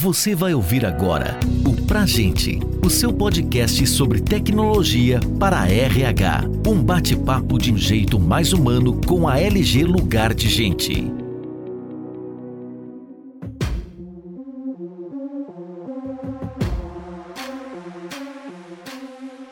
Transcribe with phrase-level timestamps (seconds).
[0.00, 6.44] Você vai ouvir agora o Pra Gente, o seu podcast sobre tecnologia para a RH.
[6.64, 11.12] Um bate-papo de um jeito mais humano com a LG Lugar de Gente.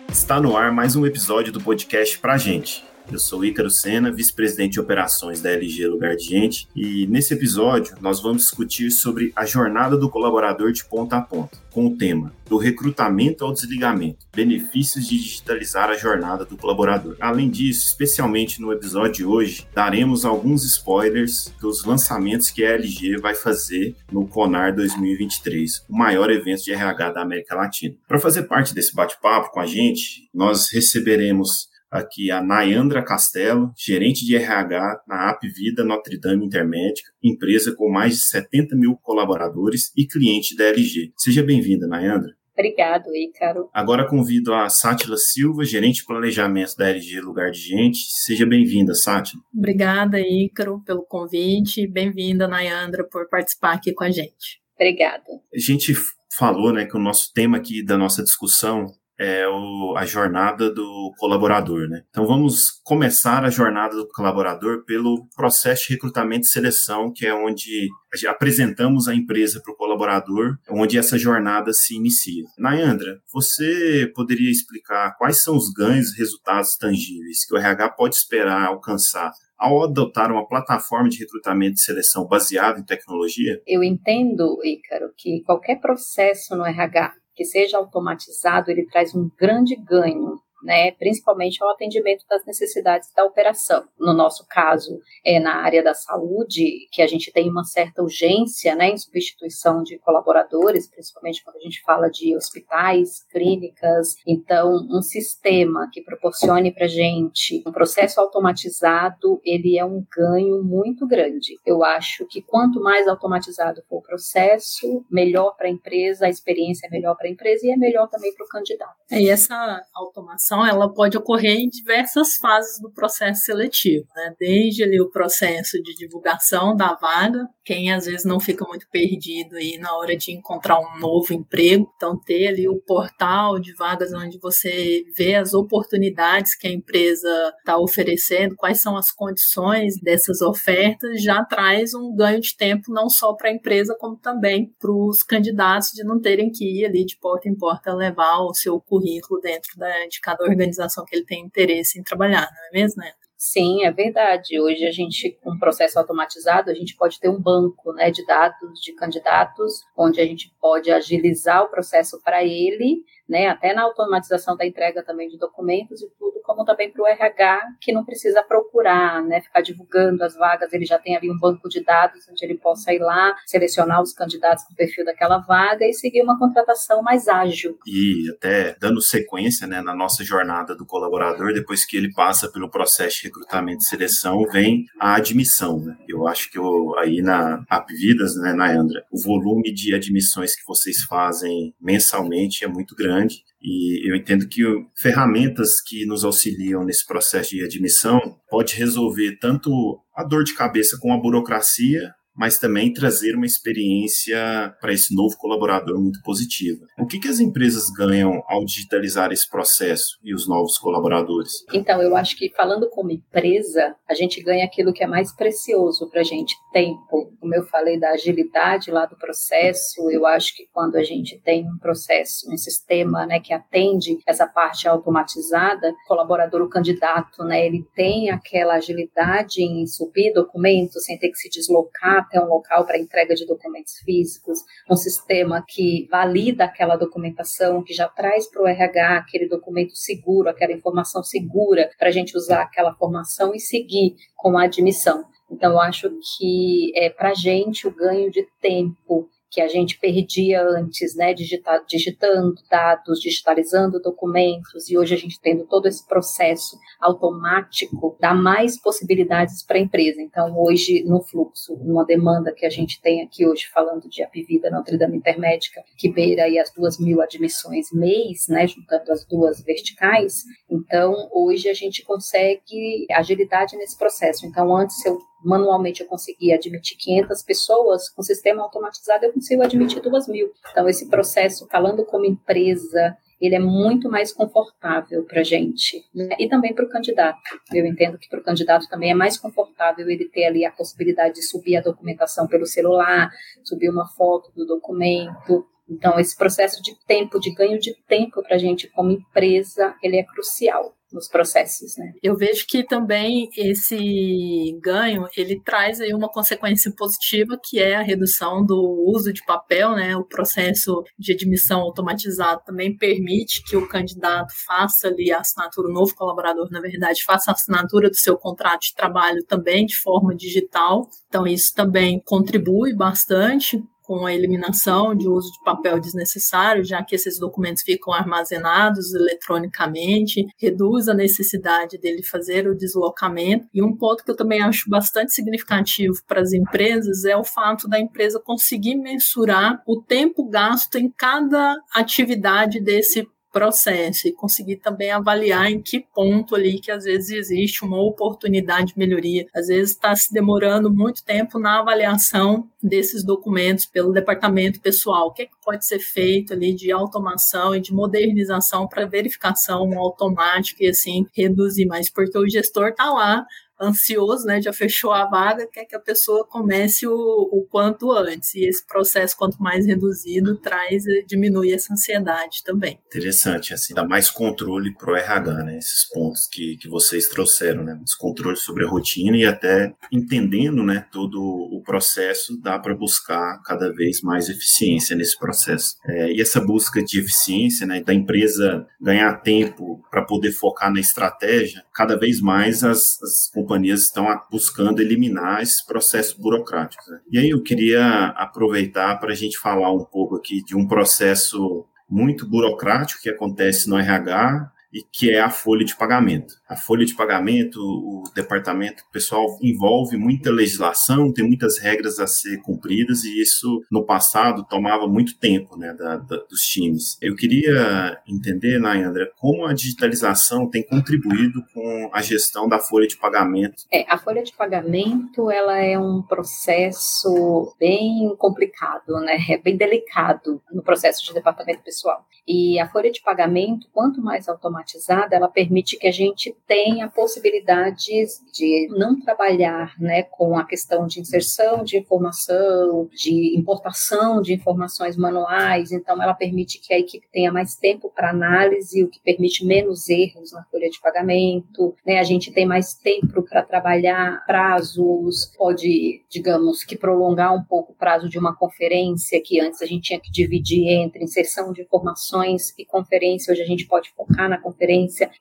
[0.08, 2.84] Está no ar mais um episódio do podcast Pra Gente.
[3.10, 7.96] Eu sou Ícaro Sena, vice-presidente de operações da LG Lugar de Gente, e nesse episódio
[8.00, 12.32] nós vamos discutir sobre a jornada do colaborador de ponta a ponta, com o tema
[12.48, 17.16] do recrutamento ao desligamento, benefícios de digitalizar a jornada do colaborador.
[17.20, 23.18] Além disso, especialmente no episódio de hoje, daremos alguns spoilers dos lançamentos que a LG
[23.18, 27.94] vai fazer no Conar 2023, o maior evento de RH da América Latina.
[28.08, 34.24] Para fazer parte desse bate-papo com a gente, nós receberemos aqui a Nayandra Castelo, gerente
[34.24, 39.92] de RH na App Vida Notre Dame Intermédica, empresa com mais de 70 mil colaboradores
[39.96, 41.12] e cliente da LG.
[41.16, 42.32] Seja bem-vinda, Nayandra.
[42.58, 43.68] Obrigado, Ícaro.
[43.72, 47.98] Agora convido a Sátila Silva, gerente de planejamento da LG Lugar de Gente.
[47.98, 49.42] Seja bem-vinda, Sátila.
[49.54, 51.86] Obrigada, Ícaro, pelo convite.
[51.86, 54.62] Bem-vinda, Nayandra, por participar aqui com a gente.
[54.74, 55.24] Obrigada.
[55.54, 55.92] A gente
[56.34, 58.86] falou né, que o nosso tema aqui da nossa discussão
[59.18, 62.02] é o, a jornada do colaborador, né?
[62.10, 67.34] Então vamos começar a jornada do colaborador pelo processo de recrutamento e seleção, que é
[67.34, 67.88] onde
[68.28, 72.44] apresentamos a empresa para o colaborador, onde essa jornada se inicia.
[72.58, 78.16] Nayandra, você poderia explicar quais são os ganhos e resultados tangíveis que o RH pode
[78.16, 83.60] esperar alcançar ao adotar uma plataforma de recrutamento e seleção baseada em tecnologia?
[83.66, 89.76] Eu entendo, Ícaro, que qualquer processo no RH que seja automatizado, ele traz um grande
[89.76, 93.84] ganho né, principalmente ao atendimento das necessidades da operação.
[93.98, 98.74] No nosso caso, é na área da saúde, que a gente tem uma certa urgência
[98.74, 104.16] né, em substituição de colaboradores, principalmente quando a gente fala de hospitais, clínicas.
[104.26, 110.64] Então, um sistema que proporcione para a gente um processo automatizado, ele é um ganho
[110.64, 111.60] muito grande.
[111.64, 116.88] Eu acho que quanto mais automatizado for o processo, melhor para a empresa, a experiência
[116.88, 118.96] é melhor para a empresa e é melhor também para o candidato.
[119.10, 124.34] É, e essa automação ela pode ocorrer em diversas fases do processo seletivo, né?
[124.38, 129.56] Desde ali o processo de divulgação da vaga, quem às vezes não fica muito perdido
[129.56, 134.12] aí na hora de encontrar um novo emprego, então ter ali o portal de vagas
[134.12, 137.28] onde você vê as oportunidades que a empresa
[137.58, 143.08] está oferecendo, quais são as condições dessas ofertas, já traz um ganho de tempo não
[143.08, 147.04] só para a empresa como também para os candidatos de não terem que ir ali
[147.04, 149.92] de porta em porta levar o seu currículo dentro da,
[150.22, 153.12] cada organização que ele tem interesse em trabalhar, não é mesmo, né?
[153.38, 154.58] Sim, é verdade.
[154.58, 158.24] Hoje a gente, com um processo automatizado, a gente pode ter um banco né, de
[158.24, 163.82] dados de candidatos, onde a gente pode agilizar o processo para ele, né, até na
[163.82, 168.04] automatização da entrega também de documentos e tudo, como também para o RH, que não
[168.04, 172.28] precisa procurar, né, ficar divulgando as vagas, ele já tem ali um banco de dados
[172.30, 176.22] onde ele possa ir lá, selecionar os candidatos com o perfil daquela vaga e seguir
[176.22, 177.76] uma contratação mais ágil.
[177.86, 182.70] E até dando sequência né, na nossa jornada do colaborador, depois que ele passa pelo
[182.70, 185.80] processo de recrutamento e seleção, vem a admissão.
[185.80, 185.96] Né?
[186.08, 190.66] Eu acho que eu, aí na App Vidas, né, Nayandra, o volume de admissões que
[190.66, 193.15] vocês fazem mensalmente é muito grande
[193.62, 194.62] e eu entendo que
[194.94, 199.70] ferramentas que nos auxiliam nesse processo de admissão pode resolver tanto
[200.14, 205.36] a dor de cabeça com a burocracia, mas também trazer uma experiência para esse novo
[205.38, 206.84] colaborador muito positiva.
[206.98, 211.52] O que, que as empresas ganham ao digitalizar esse processo e os novos colaboradores?
[211.72, 216.08] Então, eu acho que falando como empresa, a gente ganha aquilo que é mais precioso
[216.10, 217.32] para a gente, tempo.
[217.40, 221.66] Como eu falei da agilidade lá do processo, eu acho que quando a gente tem
[221.66, 227.64] um processo, um sistema né, que atende essa parte automatizada, o colaborador, o candidato, né,
[227.64, 232.84] ele tem aquela agilidade em subir documentos sem ter que se deslocar até um local
[232.84, 234.60] para entrega de documentos físicos,
[234.90, 240.48] um sistema que valida aquela documentação, que já traz para o RH aquele documento seguro,
[240.48, 245.24] aquela informação segura para a gente usar aquela formação e seguir com a admissão.
[245.50, 250.62] Então, acho que é, para a gente o ganho de tempo que a gente perdia
[250.62, 256.78] antes, né, digita, digitando dados, digitalizando documentos, e hoje a gente tendo todo esse processo
[257.00, 260.20] automático, dá mais possibilidades para a empresa.
[260.20, 264.70] Então, hoje, no fluxo, uma demanda que a gente tem aqui hoje, falando de Apivida
[264.70, 269.62] Notre Dame Intermédica, que beira aí as duas mil admissões mês, né, juntando as duas
[269.62, 274.46] verticais, então, hoje a gente consegue agilidade nesse processo.
[274.46, 280.00] Então, antes eu manualmente eu conseguia admitir 500 pessoas, com sistema automatizado eu consigo admitir
[280.00, 280.52] 2 mil.
[280.70, 286.30] Então, esse processo, falando como empresa, ele é muito mais confortável para a gente né?
[286.38, 287.38] e também para o candidato.
[287.72, 291.34] Eu entendo que para o candidato também é mais confortável ele ter ali a possibilidade
[291.34, 293.30] de subir a documentação pelo celular,
[293.62, 295.66] subir uma foto do documento.
[295.88, 300.16] Então, esse processo de tempo, de ganho de tempo para a gente como empresa, ele
[300.16, 302.12] é crucial nos processos, né?
[302.22, 308.02] Eu vejo que também esse ganho, ele traz aí uma consequência positiva, que é a
[308.02, 310.16] redução do uso de papel, né?
[310.16, 315.92] O processo de admissão automatizado também permite que o candidato faça ali a assinatura, o
[315.92, 320.34] novo colaborador, na verdade, faça a assinatura do seu contrato de trabalho também de forma
[320.34, 321.08] digital.
[321.28, 327.14] Então, isso também contribui bastante com a eliminação de uso de papel desnecessário, já que
[327.14, 333.66] esses documentos ficam armazenados eletronicamente, reduz a necessidade dele fazer o deslocamento.
[333.74, 337.88] E um ponto que eu também acho bastante significativo para as empresas é o fato
[337.88, 343.26] da empresa conseguir mensurar o tempo gasto em cada atividade desse
[343.56, 348.88] processo e conseguir também avaliar em que ponto ali que às vezes existe uma oportunidade
[348.88, 349.46] de melhoria.
[349.54, 355.28] Às vezes está se demorando muito tempo na avaliação desses documentos pelo departamento pessoal.
[355.28, 359.98] O que, é que pode ser feito ali de automação e de modernização para verificação
[359.98, 363.46] automática e assim reduzir mais, porque o gestor está lá
[363.80, 368.54] ansioso, né, já fechou a vaga, quer que a pessoa comece o, o quanto antes.
[368.54, 372.98] E esse processo, quanto mais reduzido, traz, diminui essa ansiedade também.
[373.06, 377.84] Interessante, assim, dá mais controle para o RH, né, esses pontos que, que vocês trouxeram,
[377.84, 382.94] né, mais controle sobre a rotina e até entendendo, né, todo o processo, dá para
[382.94, 385.96] buscar cada vez mais eficiência nesse processo.
[386.06, 391.00] É, e essa busca de eficiência, né, da empresa ganhar tempo para poder focar na
[391.00, 397.06] estratégia, cada vez mais as, as companhias estão buscando eliminar esses processos burocráticos.
[397.08, 397.20] Né?
[397.30, 401.84] E aí eu queria aproveitar para a gente falar um pouco aqui de um processo
[402.08, 406.54] muito burocrático que acontece no RH e que é a folha de pagamento.
[406.66, 412.62] A folha de pagamento, o departamento pessoal envolve muita legislação, tem muitas regras a ser
[412.62, 417.18] cumpridas e isso no passado tomava muito tempo né, da, da, dos times.
[417.20, 423.18] Eu queria entender, Nayandra, como a digitalização tem contribuído com a gestão da folha de
[423.18, 423.84] pagamento.
[423.92, 429.36] É, a folha de pagamento ela é um processo bem complicado, né?
[429.50, 432.24] É bem delicado no processo de departamento pessoal.
[432.48, 434.48] E a folha de pagamento, quanto mais
[434.86, 441.06] automatizada, ela permite que a gente tenha possibilidades de não trabalhar né, com a questão
[441.06, 445.90] de inserção de informação, de importação de informações manuais.
[445.90, 450.08] Então, ela permite que a equipe tenha mais tempo para análise, o que permite menos
[450.08, 451.94] erros na folha de pagamento.
[452.06, 452.18] Né?
[452.18, 457.96] A gente tem mais tempo para trabalhar prazos, pode, digamos, que prolongar um pouco o
[457.96, 462.74] prazo de uma conferência, que antes a gente tinha que dividir entre inserção de informações
[462.78, 464.75] e conferência, hoje a gente pode focar na conferência,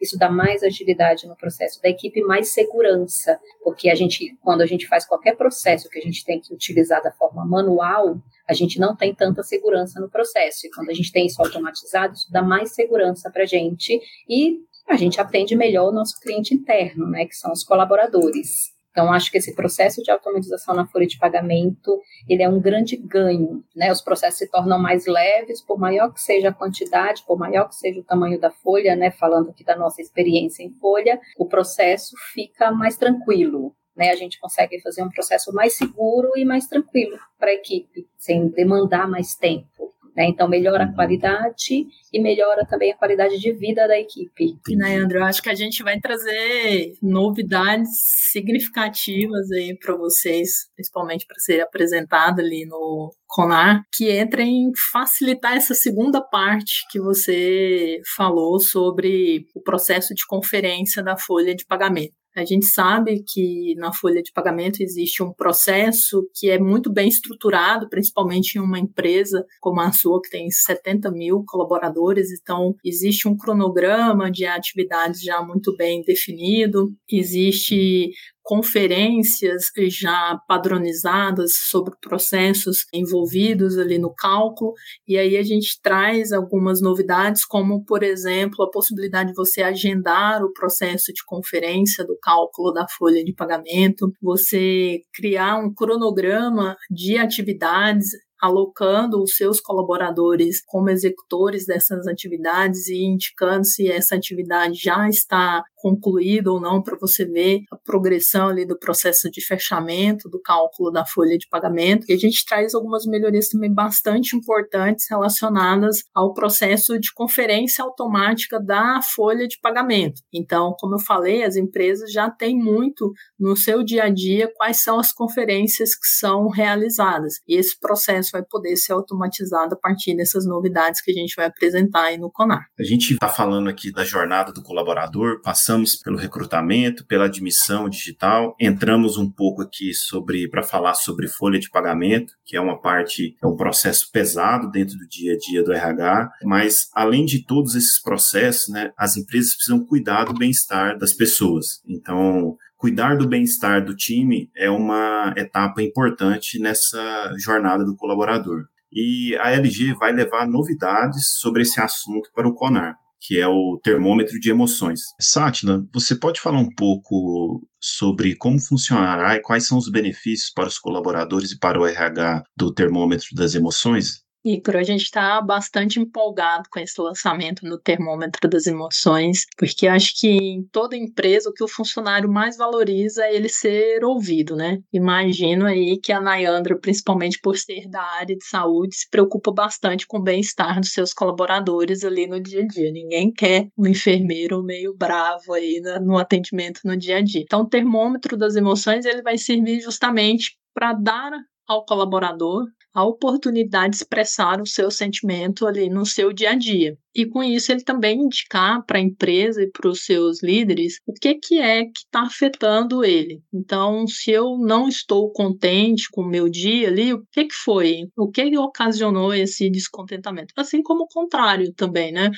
[0.01, 4.65] isso dá mais agilidade no processo da equipe, mais segurança, porque a gente, quando a
[4.65, 8.17] gente faz qualquer processo que a gente tem que utilizar da forma manual,
[8.47, 12.13] a gente não tem tanta segurança no processo, e quando a gente tem isso automatizado,
[12.13, 13.99] isso dá mais segurança para a gente
[14.29, 18.74] e a gente atende melhor o nosso cliente interno, né, que são os colaboradores.
[18.95, 22.95] Então, acho que esse processo de automatização na folha de pagamento, ele é um grande
[22.95, 23.91] ganho, né?
[23.91, 27.75] Os processos se tornam mais leves, por maior que seja a quantidade, por maior que
[27.75, 29.11] seja o tamanho da folha, né?
[29.11, 34.39] Falando aqui da nossa experiência em folha, o processo fica mais tranquilo, né, a gente
[34.39, 39.35] consegue fazer um processo mais seguro e mais tranquilo para a equipe, sem demandar mais
[39.35, 39.84] tempo.
[40.15, 40.27] Né?
[40.27, 44.57] Então, melhora a qualidade e melhora também a qualidade de vida da equipe.
[44.67, 47.89] E, Nayandra, eu acho que a gente vai trazer novidades
[48.31, 55.57] significativas aí para vocês, principalmente para ser apresentado ali no Conar, que entra em facilitar
[55.57, 62.13] essa segunda parte que você falou sobre o processo de conferência da folha de pagamento.
[62.35, 67.07] A gente sabe que na folha de pagamento existe um processo que é muito bem
[67.07, 72.27] estruturado, principalmente em uma empresa como a sua, que tem 70 mil colaboradores.
[72.31, 78.11] Então, existe um cronograma de atividades já muito bem definido, existe
[78.45, 84.71] conferências já padronizadas sobre processos envolvidos ali no cálculo,
[85.07, 90.43] e aí a gente traz algumas novidades, como, por exemplo, a possibilidade de você agendar
[90.43, 97.17] o processo de conferência do cálculo da folha de pagamento, você criar um cronograma de
[97.17, 98.09] atividades
[98.39, 105.63] alocando os seus colaboradores como executores dessas atividades e indicando se essa atividade já está
[105.85, 110.89] concluído ou não para você ver a progressão ali do processo de fechamento, do cálculo
[110.89, 112.07] da folha de pagamento.
[112.09, 118.59] E a gente traz algumas melhorias também bastante importantes relacionadas ao processo de conferência automática
[118.59, 120.23] da folha de pagamento.
[120.33, 124.81] Então, como eu falei, as empresas já têm muito no seu dia a dia quais
[124.81, 127.35] são as conferências que são realizadas.
[127.47, 131.45] E esse processo vai poder ser automatizado a partir dessas novidades que a gente vai
[131.45, 132.65] apresentar aí no CONAR.
[132.79, 135.41] A gente está falando aqui da jornada do colaborador,
[135.75, 141.59] passamos pelo recrutamento, pela admissão digital, entramos um pouco aqui sobre para falar sobre folha
[141.59, 145.63] de pagamento, que é uma parte, é um processo pesado dentro do dia a dia
[145.63, 150.97] do RH, mas além de todos esses processos, né, as empresas precisam cuidar do bem-estar
[150.97, 151.81] das pessoas.
[151.85, 158.65] Então, cuidar do bem-estar do time é uma etapa importante nessa jornada do colaborador.
[158.91, 163.79] E a LG vai levar novidades sobre esse assunto para o CONAR, que é o
[163.83, 165.01] termômetro de emoções.
[165.19, 170.67] Sátila, você pode falar um pouco sobre como funcionará e quais são os benefícios para
[170.67, 174.24] os colaboradores e para o RH do termômetro das emoções?
[174.45, 180.13] Icaro, a gente está bastante empolgado com esse lançamento no termômetro das emoções, porque acho
[180.19, 184.79] que em toda empresa o que o funcionário mais valoriza é ele ser ouvido, né?
[184.93, 190.05] Imagino aí que a Nayandra, principalmente por ser da área de saúde, se preocupa bastante
[190.05, 192.91] com o bem-estar dos seus colaboradores ali no dia a dia.
[192.91, 197.41] Ninguém quer um enfermeiro meio bravo aí no atendimento no dia a dia.
[197.41, 201.31] Então, o termômetro das emoções ele vai servir justamente para dar
[201.67, 206.97] ao colaborador a oportunidade de expressar o seu sentimento ali no seu dia a dia
[207.15, 211.13] e com isso ele também indicar para a empresa e para os seus líderes o
[211.13, 213.41] que, que é que está afetando ele.
[213.53, 218.01] Então, se eu não estou contente com o meu dia ali, o que, que foi?
[218.17, 220.53] O que, ocasionou esse descontentamento?
[220.57, 222.31] Assim como o contrário também, né?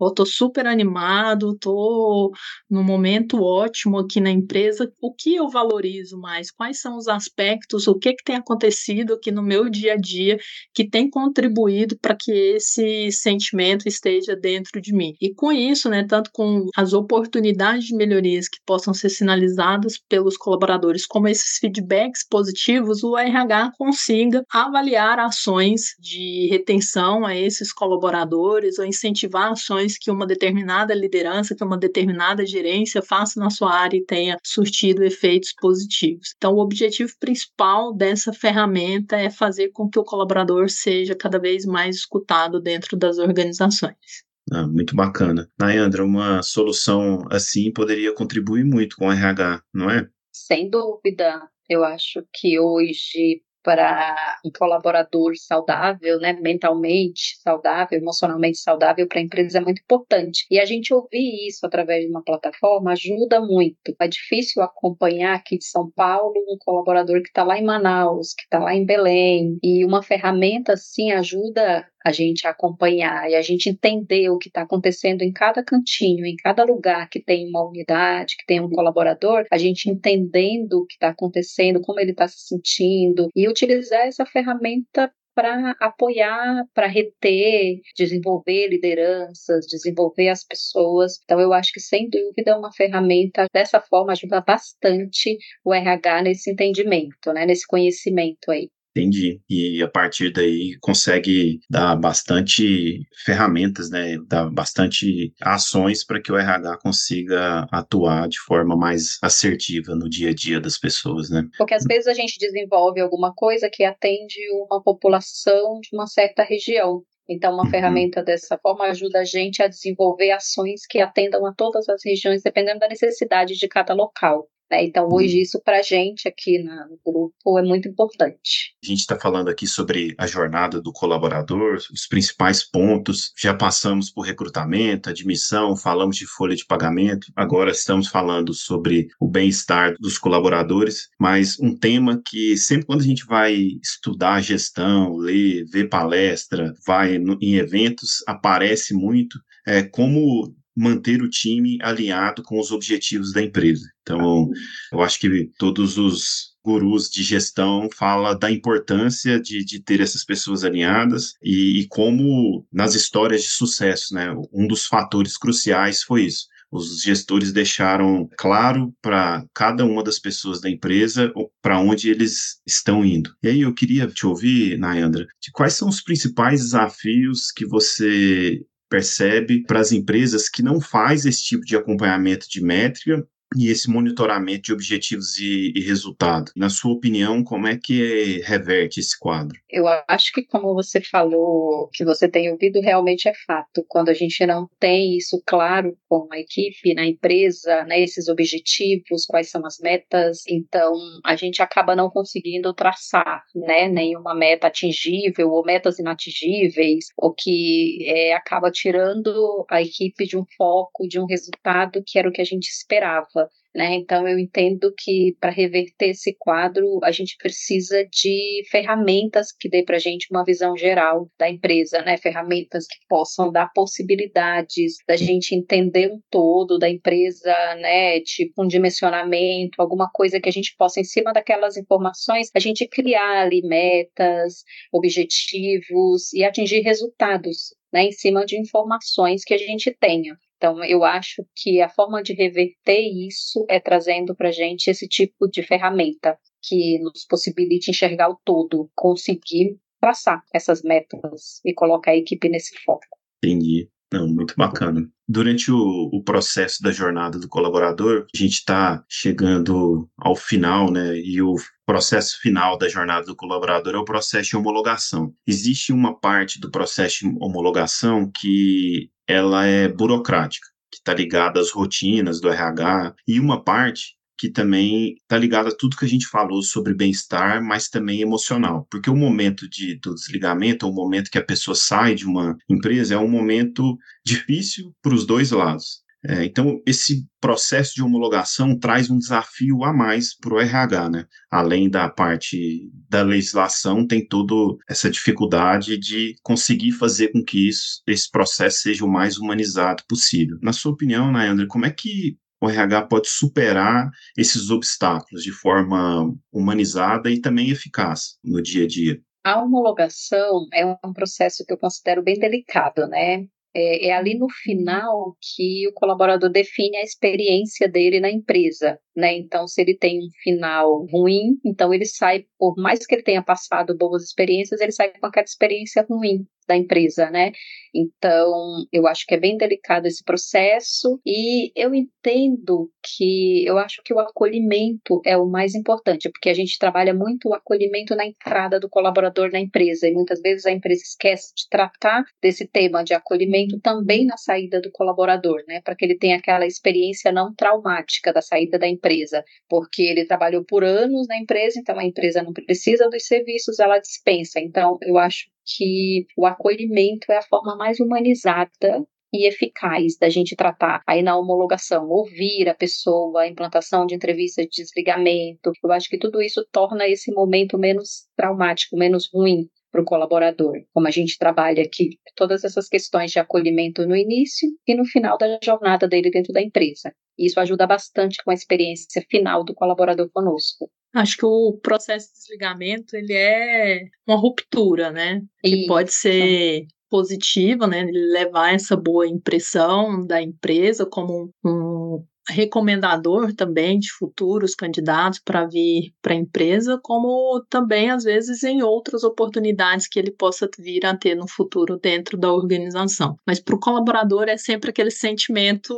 [0.00, 2.30] Eu estou super animado, estou
[2.68, 6.50] num momento ótimo aqui na empresa, o que eu valorizo mais?
[6.50, 7.86] Quais são os aspectos?
[7.86, 10.38] O que, que tem acontecido aqui no meu dia a dia
[10.72, 15.14] que tem contribuído para que esse sentimento esteja esteja dentro de mim.
[15.20, 20.36] E com isso, né, tanto com as oportunidades de melhorias que possam ser sinalizadas pelos
[20.36, 28.78] colaboradores, como esses feedbacks positivos, o RH consiga avaliar ações de retenção a esses colaboradores
[28.78, 33.96] ou incentivar ações que uma determinada liderança, que uma determinada gerência faça na sua área
[33.96, 36.34] e tenha surtido efeitos positivos.
[36.36, 41.64] Então, o objetivo principal dessa ferramenta é fazer com que o colaborador seja cada vez
[41.64, 44.13] mais escutado dentro das organizações.
[44.52, 45.48] Ah, muito bacana.
[45.58, 50.08] Nayandra, uma solução assim poderia contribuir muito com o RH, não é?
[50.32, 51.48] Sem dúvida.
[51.68, 59.22] Eu acho que hoje para um colaborador saudável, né, mentalmente saudável, emocionalmente saudável para a
[59.22, 60.44] empresa é muito importante.
[60.50, 63.96] E a gente ouvir isso através de uma plataforma ajuda muito.
[63.98, 68.42] É difícil acompanhar aqui de São Paulo um colaborador que está lá em Manaus, que
[68.42, 73.70] está lá em Belém, e uma ferramenta assim ajuda a gente acompanhar e a gente
[73.70, 78.36] entender o que está acontecendo em cada cantinho, em cada lugar que tem uma unidade,
[78.38, 82.46] que tem um colaborador, a gente entendendo o que está acontecendo, como ele está se
[82.46, 91.18] sentindo e utilizar essa ferramenta para apoiar, para reter, desenvolver lideranças, desenvolver as pessoas.
[91.24, 96.22] Então, eu acho que, sem dúvida, é uma ferramenta dessa forma ajuda bastante o RH
[96.22, 98.70] nesse entendimento, né, nesse conhecimento aí.
[98.96, 99.40] Entendi.
[99.50, 104.16] E a partir daí consegue dar bastante ferramentas, né?
[104.28, 110.30] Dar bastante ações para que o RH consiga atuar de forma mais assertiva no dia
[110.30, 111.42] a dia das pessoas, né?
[111.58, 116.44] Porque às vezes a gente desenvolve alguma coisa que atende uma população de uma certa
[116.44, 117.02] região.
[117.28, 117.70] Então, uma uhum.
[117.70, 122.42] ferramenta dessa forma ajuda a gente a desenvolver ações que atendam a todas as regiões,
[122.42, 124.46] dependendo da necessidade de cada local.
[124.70, 124.84] Né?
[124.84, 128.74] Então, hoje, isso para a gente aqui no grupo é muito importante.
[128.82, 133.32] A gente está falando aqui sobre a jornada do colaborador, os principais pontos.
[133.38, 139.28] Já passamos por recrutamento, admissão, falamos de folha de pagamento, agora estamos falando sobre o
[139.28, 145.64] bem-estar dos colaboradores, mas um tema que sempre quando a gente vai estudar gestão, ler,
[145.66, 152.58] ver palestra, vai no, em eventos, aparece muito é como manter o time alinhado com
[152.58, 153.88] os objetivos da empresa.
[154.02, 154.50] Então,
[154.92, 160.24] eu acho que todos os gurus de gestão fala da importância de, de ter essas
[160.24, 166.24] pessoas alinhadas e, e como nas histórias de sucesso, né, um dos fatores cruciais foi
[166.24, 172.60] isso os gestores deixaram claro para cada uma das pessoas da empresa para onde eles
[172.66, 173.32] estão indo.
[173.40, 178.60] E aí eu queria te ouvir, Nayandra, de quais são os principais desafios que você
[178.88, 183.26] percebe para as empresas que não faz esse tipo de acompanhamento de métrica
[183.56, 186.52] e esse monitoramento de objetivos e, e resultado.
[186.56, 189.58] Na sua opinião, como é que reverte esse quadro?
[189.70, 193.84] Eu acho que, como você falou, que você tem ouvido, realmente é fato.
[193.88, 199.26] Quando a gente não tem isso claro com a equipe, na empresa, né, esses objetivos,
[199.26, 200.92] quais são as metas, então
[201.24, 207.98] a gente acaba não conseguindo traçar né, nenhuma meta atingível ou metas inatingíveis, o que
[208.06, 212.40] é, acaba tirando a equipe de um foco, de um resultado que era o que
[212.40, 213.43] a gente esperava.
[213.74, 213.96] Né?
[213.96, 219.82] Então, eu entendo que para reverter esse quadro, a gente precisa de ferramentas que dê
[219.82, 222.16] para a gente uma visão geral da empresa, né?
[222.16, 228.20] ferramentas que possam dar possibilidades da gente entender um todo da empresa, né?
[228.20, 232.86] tipo um dimensionamento, alguma coisa que a gente possa, em cima daquelas informações, a gente
[232.86, 234.62] criar ali metas,
[234.92, 240.36] objetivos e atingir resultados né, em cima de informações que a gente tenha.
[240.56, 245.06] Então, eu acho que a forma de reverter isso é trazendo para a gente esse
[245.06, 252.10] tipo de ferramenta que nos possibilite enxergar o todo, conseguir traçar essas metas e colocar
[252.10, 253.06] a equipe nesse foco.
[253.44, 253.88] Entendi.
[254.14, 255.08] Não, muito bacana.
[255.26, 261.18] Durante o, o, processo da jornada do colaborador, a gente está chegando ao final, né?
[261.18, 265.34] E o processo final da jornada do colaborador é o processo de homologação.
[265.44, 271.72] Existe uma parte do processo de homologação que ela é burocrática, que está ligada às
[271.72, 276.26] rotinas do RH, e uma parte que também está ligada a tudo que a gente
[276.26, 278.86] falou sobre bem-estar, mas também emocional.
[278.90, 283.14] Porque o momento de, do desligamento, o momento que a pessoa sai de uma empresa,
[283.14, 286.04] é um momento difícil para os dois lados.
[286.26, 291.26] É, então, esse processo de homologação traz um desafio a mais para o RH, né?
[291.50, 294.54] Além da parte da legislação, tem toda
[294.88, 300.56] essa dificuldade de conseguir fazer com que isso, esse processo seja o mais humanizado possível.
[300.62, 306.34] Na sua opinião, Nayandra, como é que o RH pode superar esses obstáculos de forma
[306.52, 309.20] humanizada e também eficaz no dia a dia?
[309.44, 313.44] A homologação é um processo que eu considero bem delicado, né?
[313.76, 319.36] É, é, ali no final que o colaborador define a experiência dele na empresa, né?
[319.36, 323.42] Então, se ele tem um final ruim, então ele sai, por mais que ele tenha
[323.42, 327.52] passado boas experiências, ele sai com aquela experiência ruim da empresa, né?
[327.94, 334.02] Então, eu acho que é bem delicado esse processo e eu entendo que eu acho
[334.02, 338.26] que o acolhimento é o mais importante, porque a gente trabalha muito o acolhimento na
[338.26, 343.04] entrada do colaborador na empresa e muitas vezes a empresa esquece de tratar desse tema
[343.04, 345.80] de acolhimento também na saída do colaborador, né?
[345.82, 350.64] Para que ele tenha aquela experiência não traumática da saída da empresa, porque ele trabalhou
[350.64, 354.58] por anos na empresa, então a empresa não precisa dos serviços, ela dispensa.
[354.58, 360.54] Então, eu acho que o acolhimento é a forma mais humanizada e eficaz da gente
[360.54, 365.72] tratar aí na homologação, ouvir a pessoa, a implantação de entrevista de desligamento.
[365.82, 370.74] Eu acho que tudo isso torna esse momento menos traumático, menos ruim para o colaborador.
[370.92, 375.36] Como a gente trabalha aqui, todas essas questões de acolhimento no início e no final
[375.36, 377.12] da jornada dele dentro da empresa.
[377.36, 380.88] Isso ajuda bastante com a experiência final do colaborador conosco.
[381.14, 385.40] Acho que o processo de desligamento ele é uma ruptura, né?
[385.62, 385.86] Que Isso.
[385.86, 388.04] pode ser positiva, né?
[388.10, 392.03] Levar essa boa impressão da empresa como um
[392.48, 398.82] recomendador também de futuros candidatos para vir para a empresa, como também, às vezes, em
[398.82, 403.36] outras oportunidades que ele possa vir a ter no futuro dentro da organização.
[403.46, 405.94] Mas para o colaborador é sempre aquele sentimento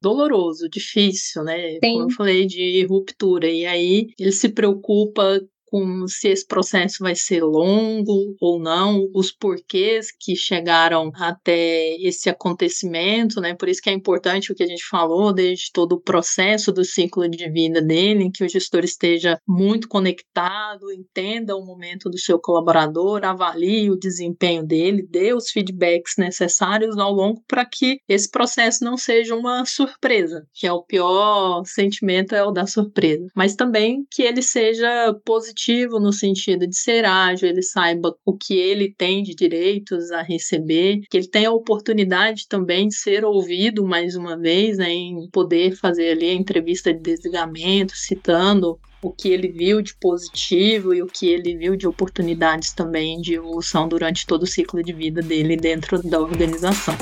[0.00, 1.72] doloroso, difícil, né?
[1.72, 1.78] Sim.
[1.80, 3.48] Como eu falei, de ruptura.
[3.48, 9.30] E aí ele se preocupa com se esse processo vai ser longo ou não, os
[9.30, 13.54] porquês que chegaram até esse acontecimento, né?
[13.54, 16.84] Por isso que é importante o que a gente falou desde todo o processo do
[16.84, 22.38] ciclo de vida dele, que o gestor esteja muito conectado, entenda o momento do seu
[22.38, 28.84] colaborador, avalie o desempenho dele, dê os feedbacks necessários ao longo para que esse processo
[28.84, 34.06] não seja uma surpresa, que é o pior sentimento é o da surpresa, mas também
[34.10, 38.94] que ele seja positivo positivo no sentido de ser ágil, ele saiba o que ele
[38.96, 44.14] tem de direitos a receber, que ele tenha a oportunidade também de ser ouvido mais
[44.14, 49.48] uma vez, né, em poder fazer ali a entrevista de desligamento, citando o que ele
[49.48, 54.42] viu de positivo e o que ele viu de oportunidades também de evolução durante todo
[54.42, 56.94] o ciclo de vida dele dentro da organização.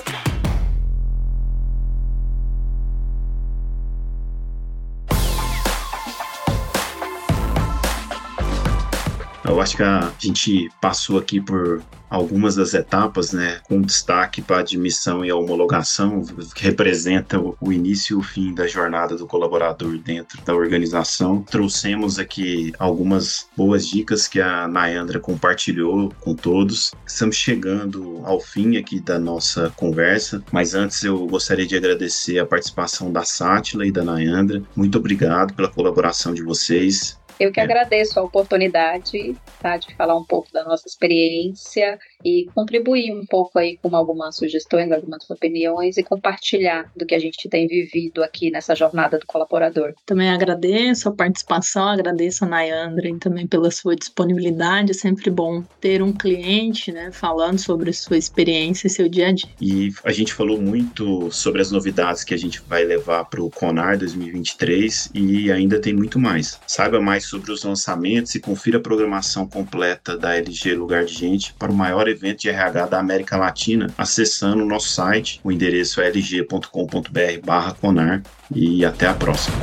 [9.46, 14.56] Eu acho que a gente passou aqui por algumas das etapas, né, com destaque para
[14.56, 16.22] a admissão e a homologação,
[16.54, 21.42] que representa o início e o fim da jornada do colaborador dentro da organização.
[21.42, 26.92] Trouxemos aqui algumas boas dicas que a Nayandra compartilhou com todos.
[27.06, 32.46] Estamos chegando ao fim aqui da nossa conversa, mas antes eu gostaria de agradecer a
[32.46, 34.62] participação da Sátila e da Nayandra.
[34.74, 37.18] Muito obrigado pela colaboração de vocês.
[37.38, 37.62] Eu que é.
[37.62, 43.58] agradeço a oportunidade tá, de falar um pouco da nossa experiência e contribuir um pouco
[43.58, 48.50] aí com algumas sugestões, algumas opiniões e compartilhar do que a gente tem vivido aqui
[48.50, 49.94] nessa jornada do colaborador.
[50.04, 54.90] Também agradeço a participação, agradeço a Nayandra também pela sua disponibilidade.
[54.90, 59.32] É sempre bom ter um cliente né, falando sobre sua experiência e seu dia a
[59.32, 59.48] dia.
[59.60, 63.50] E a gente falou muito sobre as novidades que a gente vai levar para o
[63.50, 66.58] CONAR 2023 e ainda tem muito mais.
[66.66, 71.54] Saiba mais sobre os lançamentos e confira a programação completa da LG Lugar de Gente
[71.54, 76.00] para o maior evento de RH da América Latina, acessando o nosso site, o endereço
[76.00, 78.22] é lg.com.br/conar
[78.54, 79.56] e até a próxima.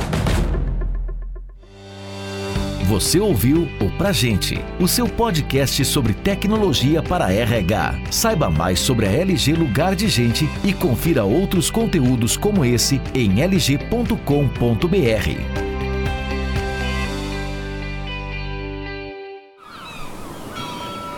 [2.86, 7.94] Você ouviu o Pra Gente, o seu podcast sobre tecnologia para RH.
[8.10, 13.42] Saiba mais sobre a LG Lugar de Gente e confira outros conteúdos como esse em
[13.42, 15.63] lg.com.br.